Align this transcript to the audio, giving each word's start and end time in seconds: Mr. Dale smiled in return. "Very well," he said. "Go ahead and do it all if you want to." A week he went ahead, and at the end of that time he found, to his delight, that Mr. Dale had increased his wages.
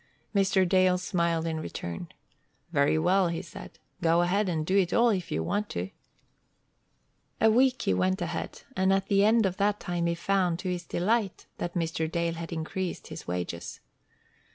Mr. 0.33 0.67
Dale 0.67 0.97
smiled 0.97 1.45
in 1.45 1.59
return. 1.59 2.07
"Very 2.71 2.97
well," 2.97 3.27
he 3.27 3.43
said. 3.43 3.77
"Go 4.01 4.23
ahead 4.23 4.49
and 4.49 4.65
do 4.65 4.75
it 4.75 4.91
all 4.93 5.09
if 5.09 5.31
you 5.31 5.43
want 5.43 5.69
to." 5.69 5.91
A 7.39 7.51
week 7.51 7.83
he 7.83 7.93
went 7.93 8.19
ahead, 8.19 8.63
and 8.75 8.91
at 8.91 9.09
the 9.09 9.23
end 9.23 9.45
of 9.45 9.57
that 9.57 9.79
time 9.79 10.07
he 10.07 10.15
found, 10.15 10.57
to 10.57 10.71
his 10.71 10.87
delight, 10.87 11.45
that 11.59 11.75
Mr. 11.75 12.11
Dale 12.11 12.33
had 12.33 12.51
increased 12.51 13.09
his 13.09 13.27
wages. 13.27 13.79